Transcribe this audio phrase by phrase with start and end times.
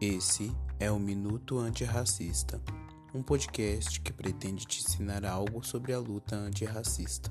[0.00, 2.58] Esse é o Minuto Antirracista,
[3.14, 7.30] um podcast que pretende te ensinar algo sobre a luta antirracista.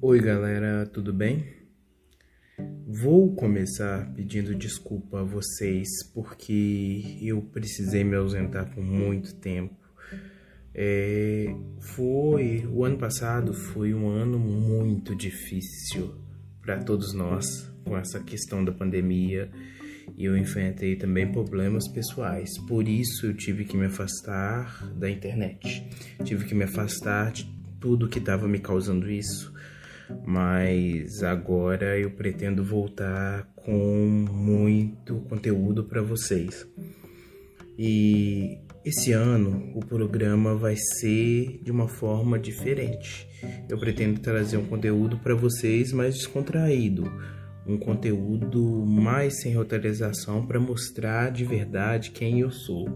[0.00, 1.59] Oi, galera, tudo bem?
[2.86, 9.76] Vou começar pedindo desculpa a vocês porque eu precisei me ausentar por muito tempo.
[10.74, 16.14] É, foi o ano passado foi um ano muito difícil
[16.62, 19.50] para todos nós com essa questão da pandemia
[20.16, 22.58] e eu enfrentei também problemas pessoais.
[22.66, 25.88] Por isso eu tive que me afastar da internet,
[26.24, 27.44] tive que me afastar de
[27.80, 29.52] tudo que estava me causando isso
[30.26, 36.66] mas agora eu pretendo voltar com muito conteúdo para vocês.
[37.78, 43.28] E esse ano o programa vai ser de uma forma diferente.
[43.68, 47.10] Eu pretendo trazer um conteúdo para vocês mais descontraído,
[47.66, 52.88] um conteúdo mais sem roteirização para mostrar de verdade quem eu sou,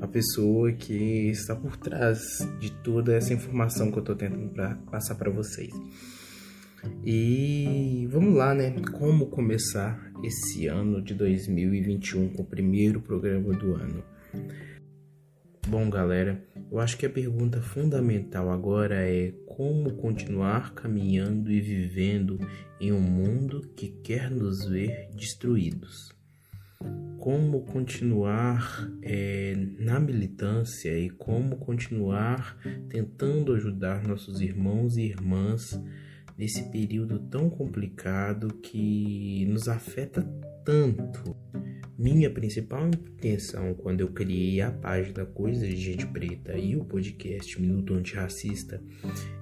[0.00, 2.20] a pessoa que está por trás
[2.58, 5.72] de toda essa informação que eu estou tentando pra, passar para vocês.
[7.04, 8.74] E vamos lá, né?
[8.92, 14.02] Como começar esse ano de 2021 com o primeiro programa do ano?
[15.68, 22.38] Bom, galera, eu acho que a pergunta fundamental agora é como continuar caminhando e vivendo
[22.80, 26.14] em um mundo que quer nos ver destruídos.
[27.18, 32.56] Como continuar é, na militância e como continuar
[32.88, 35.80] tentando ajudar nossos irmãos e irmãs
[36.36, 40.22] nesse período tão complicado que nos afeta
[40.64, 41.36] tanto.
[41.98, 47.58] Minha principal intenção quando eu criei a página Coisas de Gente Preta e o podcast
[47.58, 48.82] Minuto Antirracista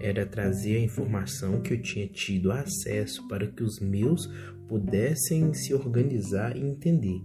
[0.00, 4.28] era trazer a informação que eu tinha tido acesso para que os meus
[4.66, 7.22] pudessem se organizar e entender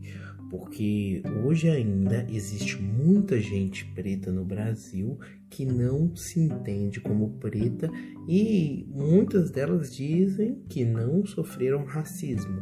[0.50, 5.20] porque hoje ainda existe muita gente preta no Brasil
[5.56, 7.90] que não se entende como preta
[8.28, 12.62] e muitas delas dizem que não sofreram racismo.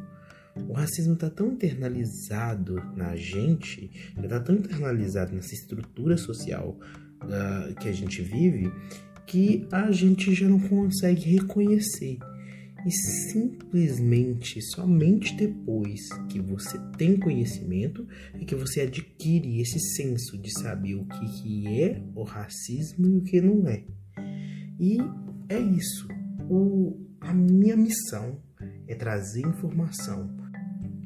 [0.69, 6.77] O racismo está tão internalizado na gente, está tão internalizado nessa estrutura social
[7.23, 8.71] uh, que a gente vive,
[9.25, 12.19] que a gente já não consegue reconhecer
[12.85, 20.51] e simplesmente somente depois que você tem conhecimento é que você adquire esse senso de
[20.61, 23.85] saber o que, que é o racismo e o que não é.
[24.79, 24.97] E
[25.49, 26.07] é isso.
[26.49, 28.41] O, a minha missão
[28.87, 30.35] é trazer informação.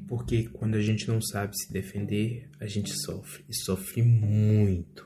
[0.08, 3.44] Porque quando a gente não sabe se defender, a gente sofre.
[3.50, 5.06] E sofre muito.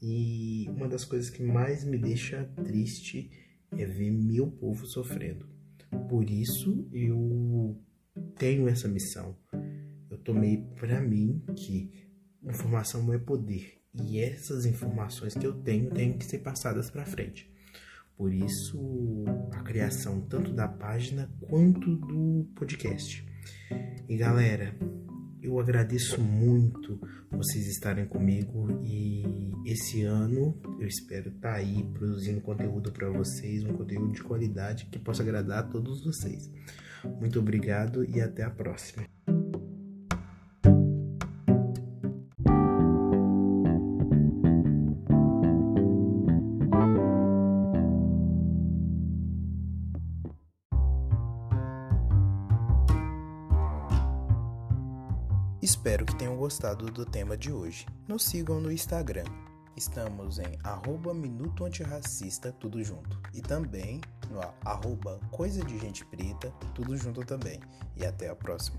[0.00, 3.30] E uma das coisas que mais me deixa triste
[3.72, 5.57] é ver meu povo sofrendo.
[6.08, 7.80] Por isso eu
[8.36, 9.36] tenho essa missão.
[10.10, 12.08] Eu tomei para mim que
[12.42, 17.50] informação é poder e essas informações que eu tenho têm que ser passadas para frente.
[18.16, 23.24] Por isso a criação tanto da página quanto do podcast.
[24.08, 24.74] E galera,
[25.42, 27.00] eu agradeço muito
[27.30, 33.64] vocês estarem comigo e esse ano eu espero estar tá aí produzindo conteúdo para vocês,
[33.64, 36.50] um conteúdo de qualidade que possa agradar a todos vocês.
[37.20, 39.17] Muito obrigado e até a próxima.
[55.68, 57.84] Espero que tenham gostado do tema de hoje.
[58.08, 59.26] Nos sigam no Instagram.
[59.76, 63.20] Estamos em arroba Minuto Antirracista, tudo junto.
[63.34, 67.60] E também no arroba Coisa de Gente Preta, tudo junto também.
[67.94, 68.78] E até a próxima.